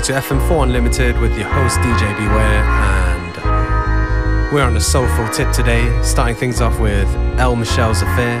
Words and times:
listening 0.00 0.22
to 0.22 0.34
FM4 0.34 0.62
Unlimited 0.62 1.18
with 1.18 1.36
your 1.36 1.48
host 1.48 1.78
DJ 1.80 2.16
Beware, 2.16 2.64
and 2.64 4.52
we're 4.52 4.62
on 4.62 4.76
a 4.76 4.80
soulful 4.80 5.28
tip 5.28 5.52
today, 5.52 6.00
starting 6.02 6.36
things 6.36 6.60
off 6.60 6.78
with 6.80 7.08
El 7.38 7.56
Michels 7.56 8.00
Affair, 8.00 8.38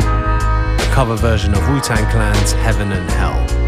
a 0.00 0.92
cover 0.92 1.16
version 1.16 1.54
of 1.54 1.60
Wu 1.68 1.80
Tang 1.80 2.10
Clan's 2.10 2.52
Heaven 2.52 2.90
and 2.92 3.10
Hell. 3.10 3.61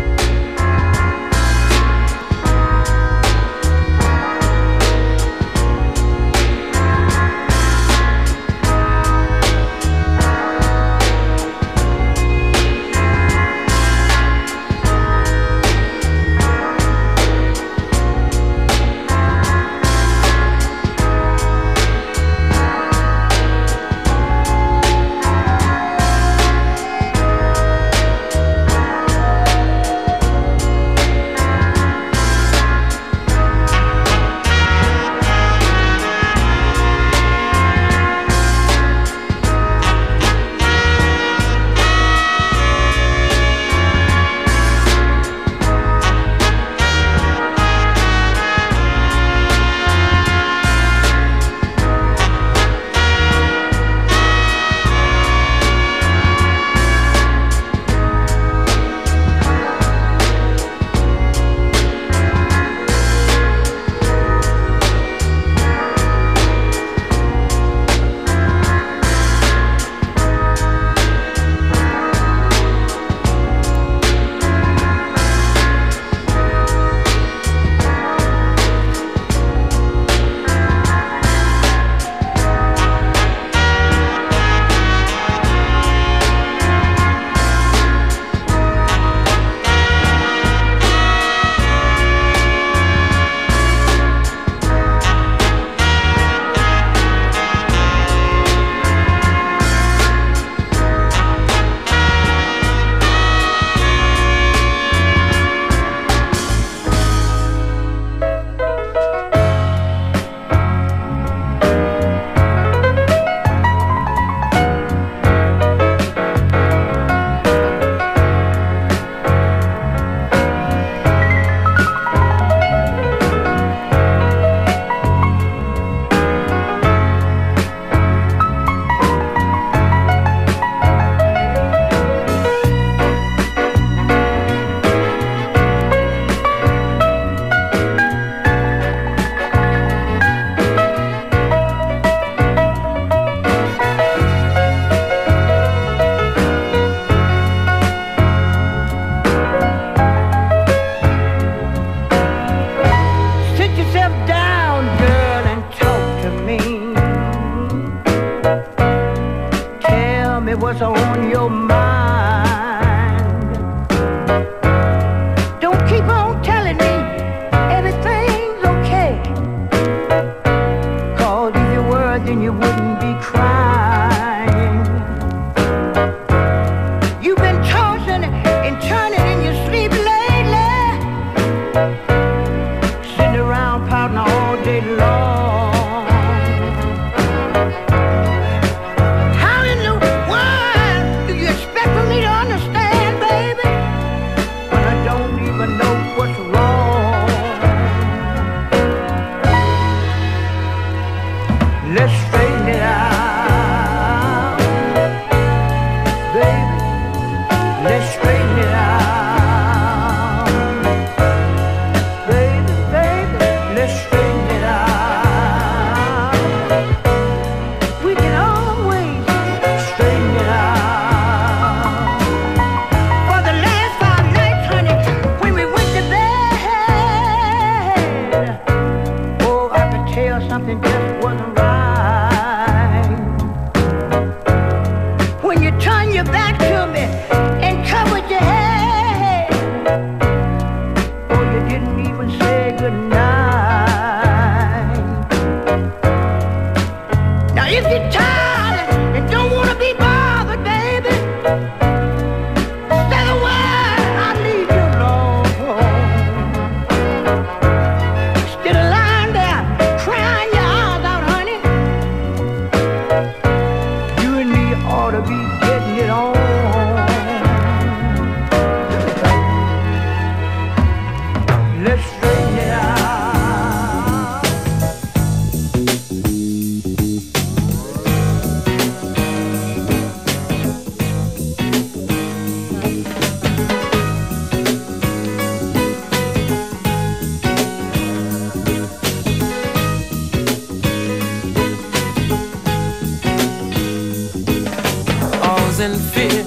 And 295.85 296.01
fear 296.01 296.47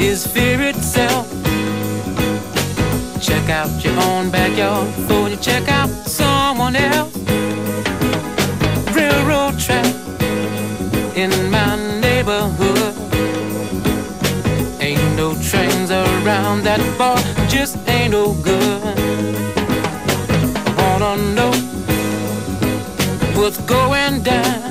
is 0.00 0.24
fear 0.24 0.60
itself. 0.60 1.26
Check 3.20 3.50
out 3.50 3.72
your 3.84 3.98
own 4.10 4.30
backyard 4.30 4.86
before 4.94 5.28
you 5.28 5.36
check 5.36 5.68
out 5.68 5.88
someone 6.06 6.76
else. 6.76 7.16
Railroad 8.94 9.58
track 9.58 9.92
in 11.16 11.32
my 11.50 11.74
neighborhood. 12.00 12.94
Ain't 14.80 15.16
no 15.16 15.34
trains 15.42 15.90
around 15.90 16.62
that 16.62 16.82
far, 16.96 17.18
just 17.48 17.76
ain't 17.88 18.12
no 18.12 18.34
good. 18.34 18.82
Wanna 20.78 21.16
know 21.34 21.52
what's 23.34 23.58
going 23.62 24.22
down 24.22 24.63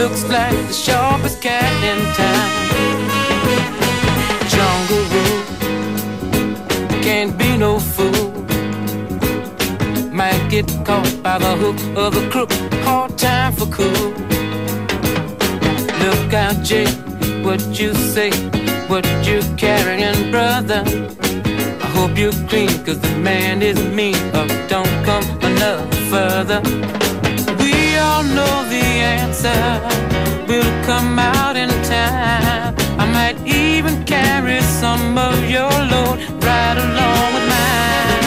looks 0.00 0.24
like 0.30 0.56
the 0.66 0.72
sharpest 0.72 1.42
cat 1.42 1.72
in 1.90 2.00
town. 2.20 2.48
Jungle 4.54 5.04
rule 5.12 5.42
can't 7.02 7.36
be 7.36 7.58
no 7.58 7.78
fool. 7.78 8.30
Might 10.10 10.42
get 10.48 10.66
caught 10.86 11.12
by 11.22 11.36
the 11.38 11.54
hook 11.62 11.78
of 11.98 12.14
the 12.14 12.24
crook. 12.30 12.50
Hard 12.86 13.18
time 13.18 13.52
for 13.52 13.66
cool. 13.66 14.08
Look 16.04 16.32
out, 16.32 16.56
Jake, 16.64 16.96
what 17.44 17.60
you 17.78 17.92
say, 17.92 18.30
what 18.88 19.04
you 19.26 19.42
carrying, 19.58 20.30
brother. 20.30 20.82
I 21.84 21.88
hope 21.96 22.16
you're 22.16 22.40
clean, 22.48 22.72
cause 22.86 23.00
the 23.00 23.14
man 23.18 23.60
is 23.60 23.78
mean. 23.98 24.16
Or 24.38 24.46
don't 24.66 24.94
come 25.04 25.26
enough 25.42 25.94
further 26.08 26.62
know 28.34 28.64
the 28.68 28.84
answer 29.18 29.60
will 30.48 30.70
come 30.84 31.18
out 31.18 31.56
in 31.56 31.68
time. 31.84 32.74
I 32.98 33.06
might 33.06 33.38
even 33.46 34.04
carry 34.04 34.60
some 34.60 35.18
of 35.18 35.34
your 35.48 35.70
load 35.92 36.18
right 36.44 36.76
along 36.86 37.28
with 37.34 37.46
mine. 37.56 38.22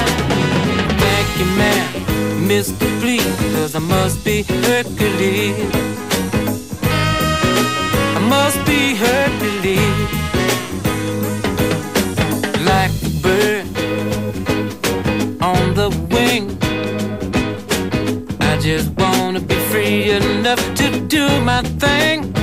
Thank 1.04 1.30
you, 1.40 1.48
man, 1.62 1.88
Mr. 2.48 2.86
Please, 3.02 3.36
cause 3.56 3.76
I 3.76 3.80
must 3.80 4.24
be 4.24 4.44
Hercules. 4.44 5.72
I 8.18 8.22
must 8.30 8.60
be 8.66 8.96
Hercules. 8.96 10.23
Enough 20.02 20.60
to 20.76 21.00
do 21.08 21.28
my 21.42 21.62
thing. 21.78 22.34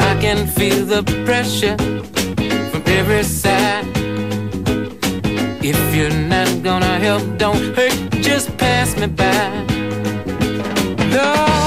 I 0.00 0.18
can 0.20 0.46
feel 0.46 0.84
the 0.84 1.02
pressure 1.24 1.76
from 2.70 2.82
every 2.86 3.22
side. 3.22 3.86
If 5.62 5.78
you're 5.94 6.18
not 6.34 6.62
gonna 6.62 6.98
help, 6.98 7.22
don't 7.38 7.76
hurt, 7.76 7.96
just 8.22 8.56
pass 8.58 8.96
me 8.96 9.06
by. 9.06 9.64
No. 11.12 11.57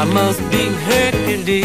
I 0.00 0.04
must 0.04 0.38
be 0.52 0.64
Hercules. 0.86 1.64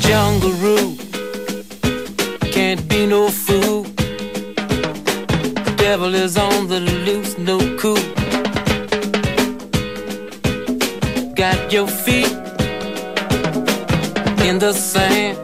Jungle 0.00 0.52
rule 0.52 0.96
can't 2.50 2.88
be 2.88 3.04
no 3.04 3.28
fool. 3.28 3.82
The 5.66 5.74
devil 5.76 6.14
is 6.14 6.38
on 6.38 6.68
the 6.68 6.80
loose, 6.80 7.36
no 7.36 7.58
cool. 7.76 8.00
Got 11.34 11.70
your 11.70 11.86
feet 11.86 12.32
in 14.48 14.58
the 14.58 14.72
sand. 14.72 15.36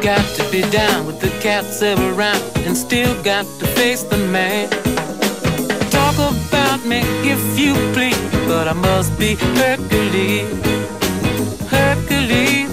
Got 0.00 0.24
to 0.36 0.48
be 0.52 0.62
down 0.70 1.06
with 1.08 1.18
the 1.18 1.30
cats 1.42 1.82
around 1.82 2.40
and 2.66 2.76
still 2.76 3.20
got 3.24 3.46
to 3.58 3.66
face 3.66 4.04
the 4.04 4.18
man 4.18 4.89
if 7.52 7.58
you 7.58 7.74
please, 7.92 8.30
but 8.46 8.68
I 8.68 8.72
must 8.72 9.18
be 9.18 9.34
Hercules. 9.34 10.48
Hercules. 11.68 12.70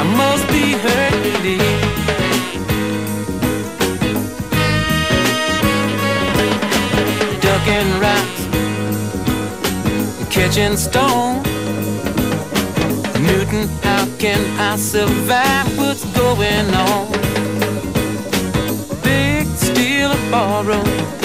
I 0.00 0.04
must 0.20 0.46
be 0.48 0.64
Hercules. 0.86 1.60
Ducking 7.44 7.90
rocks, 8.04 8.40
catching 10.34 10.76
stone. 10.76 11.42
Newton, 13.26 13.68
how 13.82 14.06
can 14.18 14.40
I 14.58 14.76
survive 14.76 15.78
what's 15.78 16.04
going 16.16 16.74
on? 16.74 17.12
Big 19.02 19.46
steel 19.56 20.14
borrow. 20.30 21.23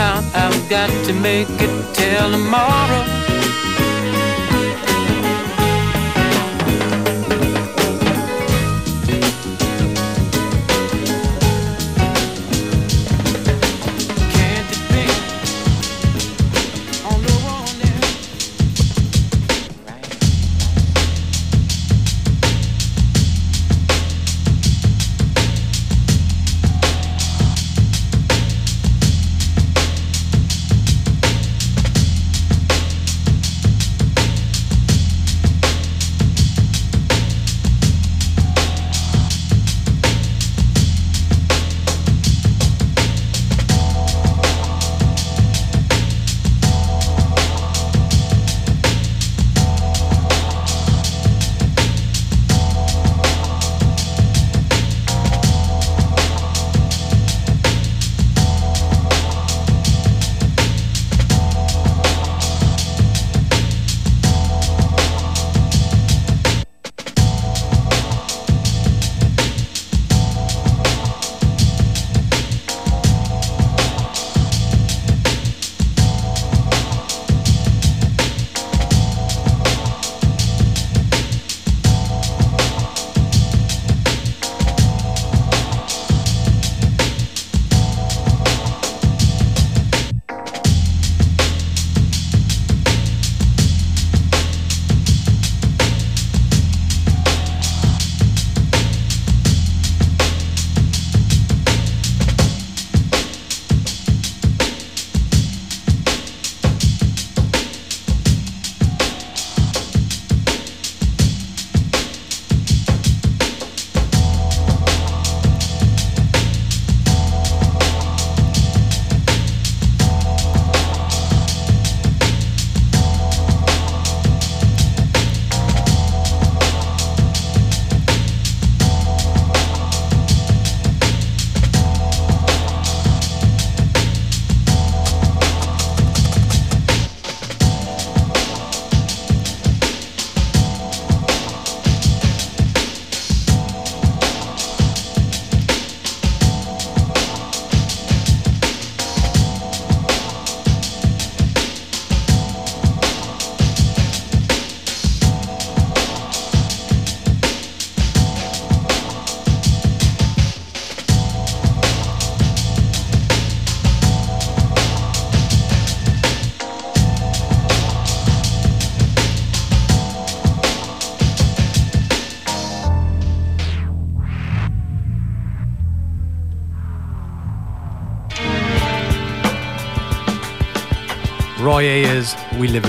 I've 0.00 0.68
got 0.70 0.90
to 1.06 1.12
make 1.12 1.48
it 1.50 1.94
till 1.94 2.30
tomorrow. 2.30 3.17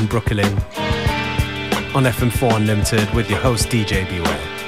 Brooklyn 0.09 0.53
on 1.95 2.03
FM4 2.03 2.57
Unlimited 2.57 3.13
with 3.13 3.29
your 3.29 3.39
host 3.39 3.69
DJ 3.69 4.09
Beware. 4.09 4.58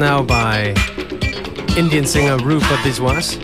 Now 0.00 0.22
by 0.22 0.68
Indian 1.76 2.06
singer 2.06 2.38
Rupa 2.38 2.74
Biswas. 2.82 3.36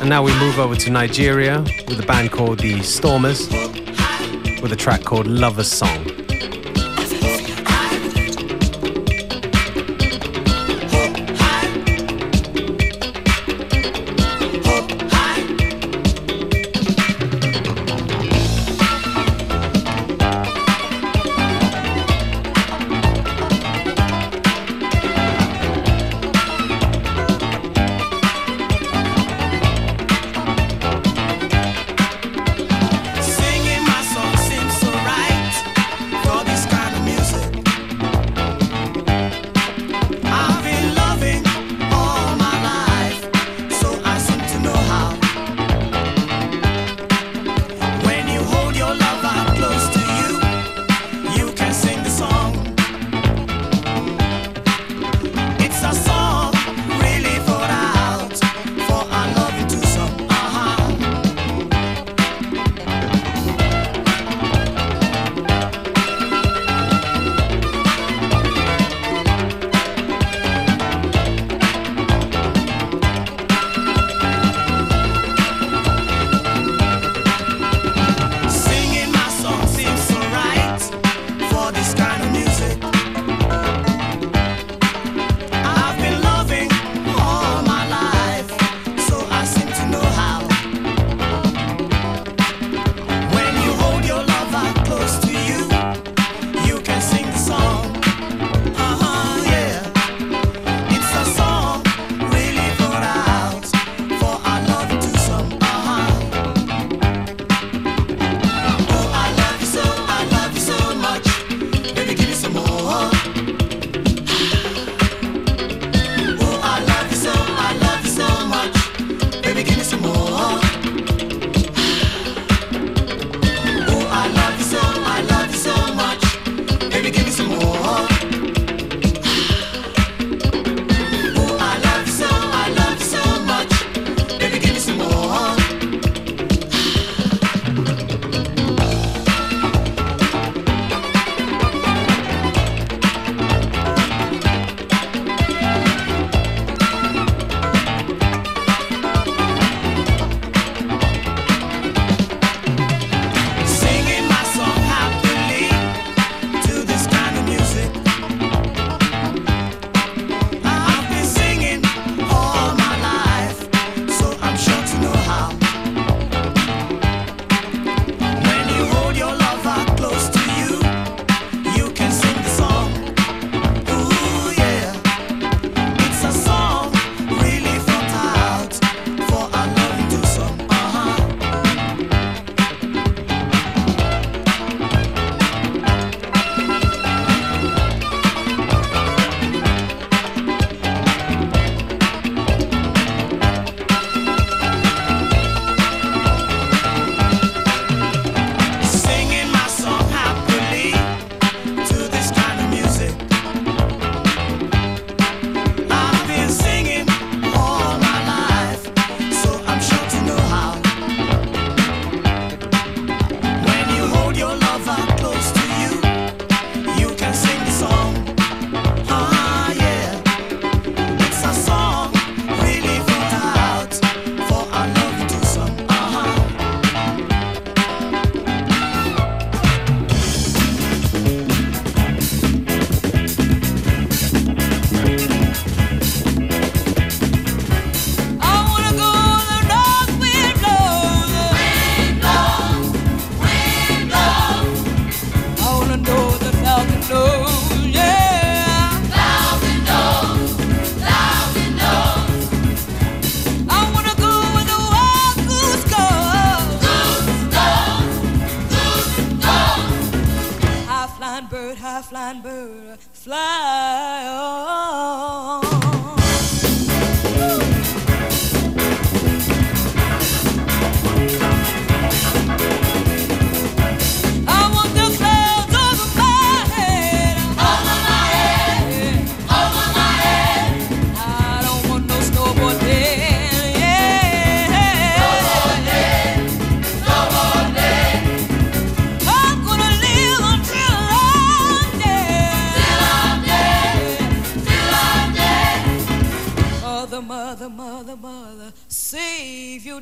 And 0.00 0.10
now 0.10 0.22
we 0.22 0.32
move 0.38 0.58
over 0.58 0.76
to 0.76 0.90
Nigeria 0.90 1.62
with 1.88 1.98
a 1.98 2.06
band 2.06 2.30
called 2.30 2.58
the 2.60 2.82
Stormers 2.82 3.48
with 4.60 4.72
a 4.72 4.76
track 4.76 5.02
called 5.02 5.26
Lover's 5.26 5.70
Song. 5.70 6.15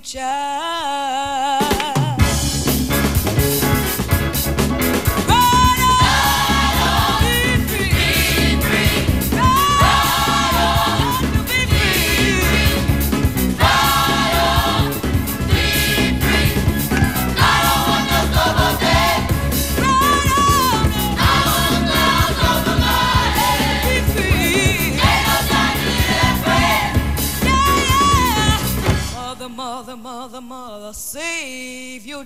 Save 0.02 0.83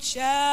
save 0.08 0.47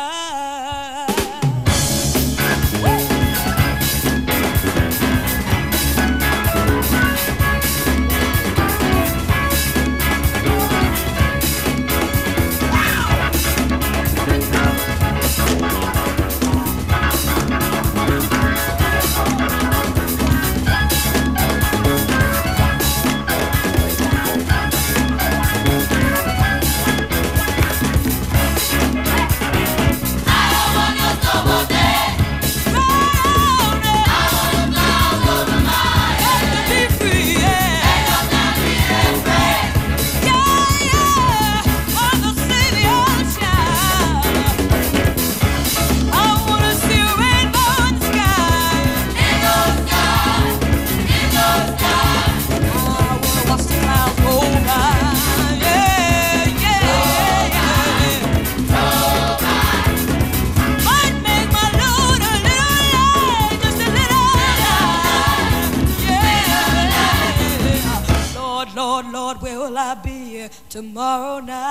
tomorrow 70.75 71.39
night. 71.39 71.64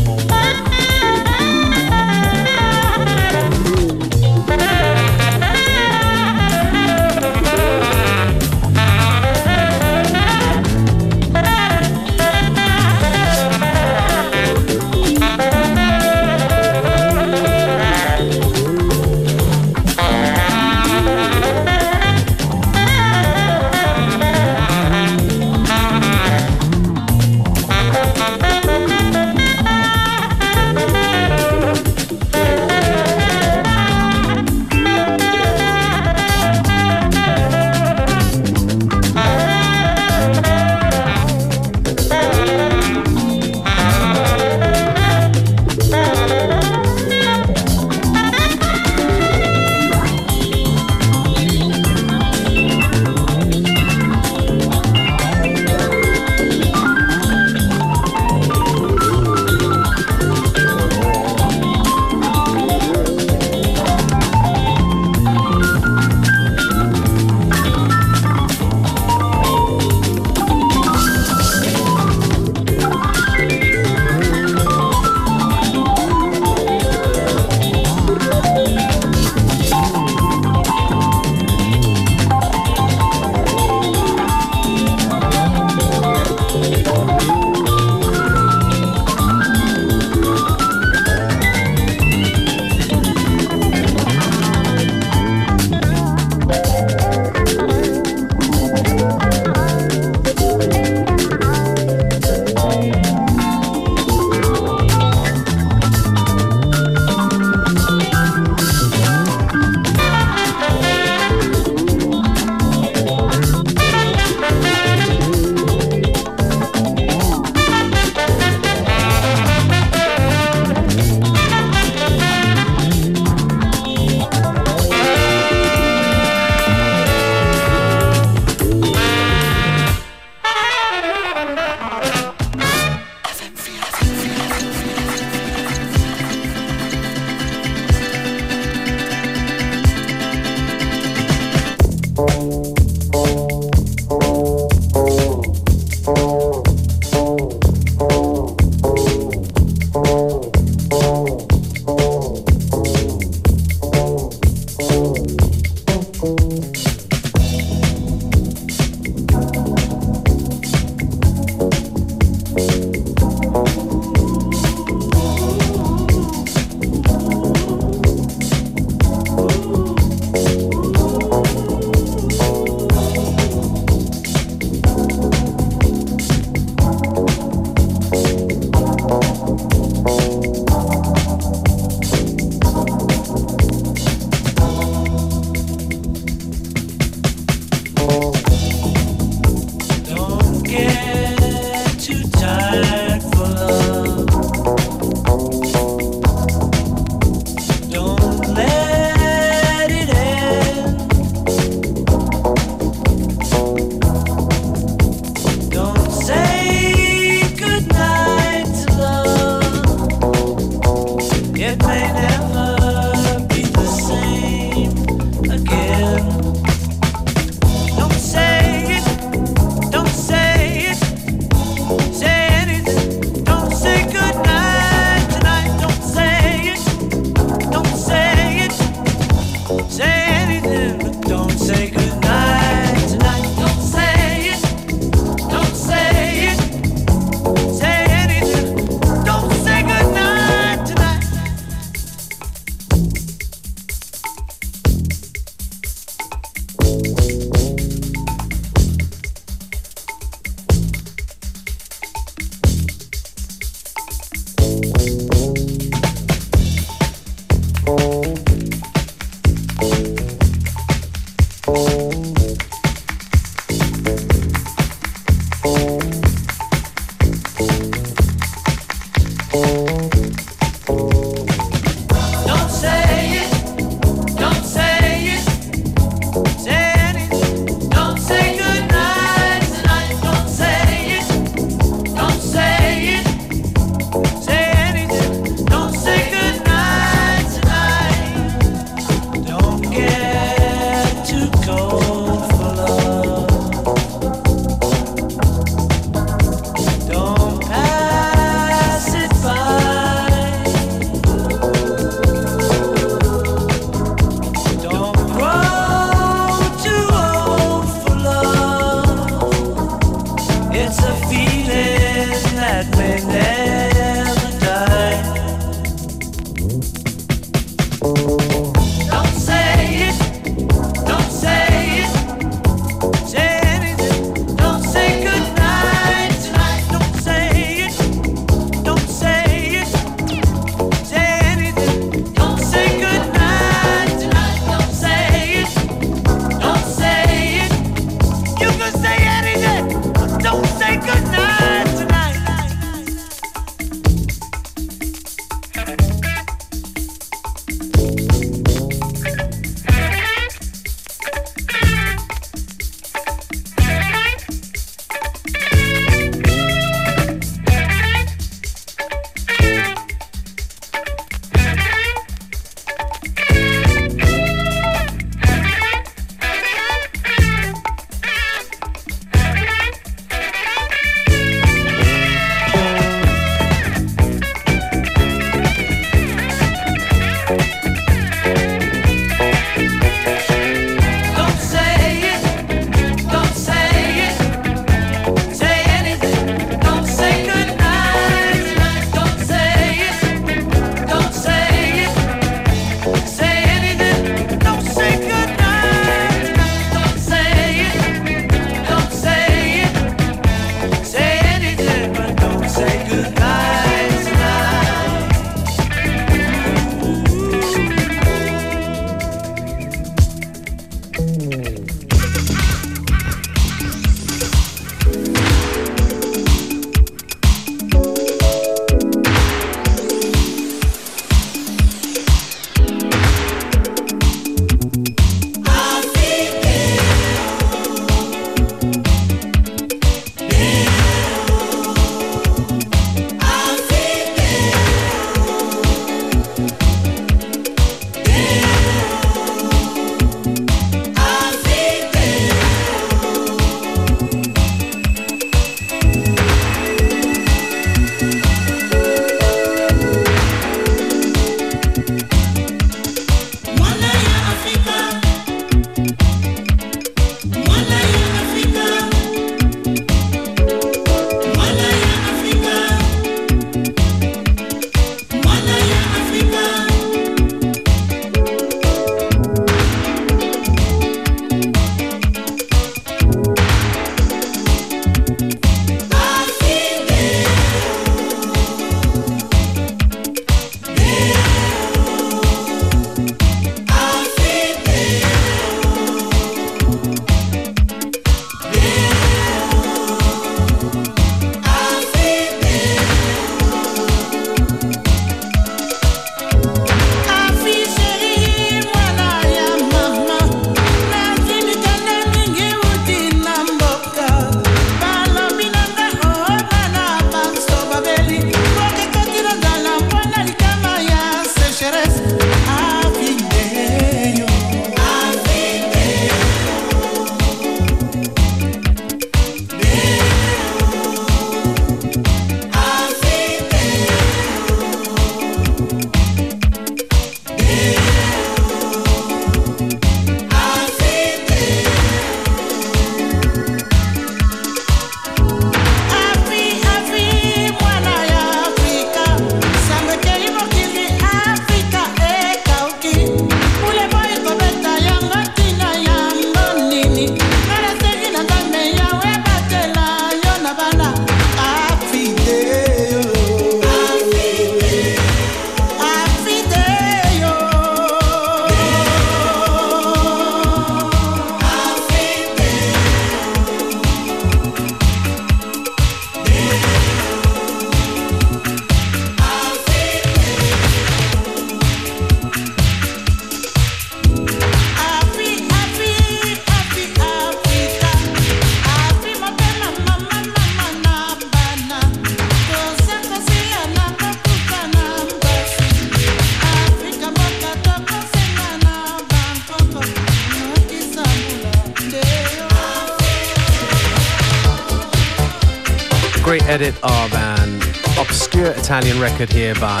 Edit 596.62 596.94
of 597.02 597.34
an 597.34 597.76
obscure 598.18 598.72
Italian 598.72 599.20
record 599.20 599.50
here 599.50 599.74
by 599.76 600.00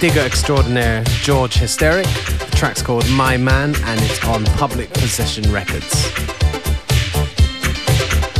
digger 0.00 0.20
extraordinaire 0.20 1.02
George 1.22 1.54
Hysteric. 1.54 2.06
The 2.06 2.56
track's 2.56 2.82
called 2.82 3.08
My 3.10 3.36
Man 3.36 3.74
and 3.84 4.00
it's 4.00 4.24
on 4.26 4.44
Public 4.56 4.92
Possession 4.94 5.50
Records. 5.52 6.12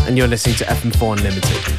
And 0.07 0.17
you're 0.17 0.29
listening 0.29 0.57
to 0.57 0.65
FM4 0.65 1.19
Unlimited. 1.19 1.78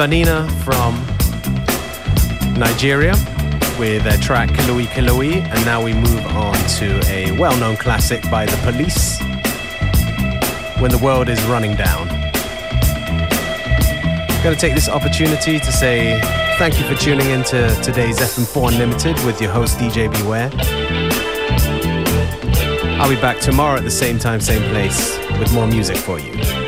Banina 0.00 0.50
from 0.64 0.94
Nigeria 2.58 3.12
with 3.78 4.02
their 4.02 4.16
track 4.16 4.48
Kiloi 4.48 4.86
Kiloi, 4.86 5.42
and 5.42 5.64
now 5.66 5.84
we 5.84 5.92
move 5.92 6.24
on 6.28 6.54
to 6.78 6.98
a 7.10 7.38
well 7.38 7.54
known 7.58 7.76
classic 7.76 8.22
by 8.30 8.46
The 8.46 8.56
Police 8.62 9.20
When 10.80 10.90
the 10.90 10.96
World 10.96 11.28
is 11.28 11.38
Running 11.44 11.76
Down. 11.76 12.08
I'm 14.30 14.42
going 14.42 14.56
to 14.56 14.60
take 14.60 14.74
this 14.74 14.88
opportunity 14.88 15.58
to 15.58 15.70
say 15.70 16.18
thank 16.56 16.78
you 16.78 16.86
for 16.86 16.94
tuning 16.94 17.28
in 17.28 17.44
to 17.44 17.68
today's 17.82 18.20
FM4 18.20 18.72
Unlimited 18.72 19.22
with 19.26 19.38
your 19.38 19.50
host 19.52 19.76
DJ 19.76 20.10
Beware. 20.10 20.50
I'll 22.98 23.10
be 23.10 23.20
back 23.20 23.38
tomorrow 23.40 23.76
at 23.76 23.84
the 23.84 23.90
same 23.90 24.18
time, 24.18 24.40
same 24.40 24.66
place 24.70 25.18
with 25.38 25.52
more 25.52 25.66
music 25.66 25.98
for 25.98 26.18
you. 26.18 26.59